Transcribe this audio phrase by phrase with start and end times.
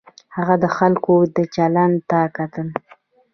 [0.35, 1.13] هغه د خلکو
[1.55, 2.67] چلند ته کتل.